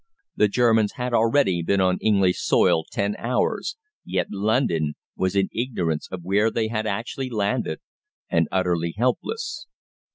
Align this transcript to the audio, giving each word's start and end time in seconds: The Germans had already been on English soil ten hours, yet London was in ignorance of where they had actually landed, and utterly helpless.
The 0.35 0.47
Germans 0.47 0.93
had 0.93 1.13
already 1.13 1.61
been 1.61 1.79
on 1.79 1.99
English 2.01 2.39
soil 2.41 2.85
ten 2.91 3.15
hours, 3.19 3.77
yet 4.03 4.25
London 4.31 4.95
was 5.15 5.35
in 5.35 5.49
ignorance 5.53 6.07
of 6.11 6.23
where 6.23 6.49
they 6.49 6.69
had 6.69 6.87
actually 6.87 7.29
landed, 7.29 7.81
and 8.27 8.47
utterly 8.51 8.95
helpless. 8.97 9.67